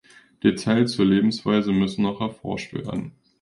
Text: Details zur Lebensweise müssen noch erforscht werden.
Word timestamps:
Details 0.43 0.93
zur 0.93 1.05
Lebensweise 1.05 1.71
müssen 1.73 2.01
noch 2.01 2.21
erforscht 2.21 2.73
werden. 2.73 3.11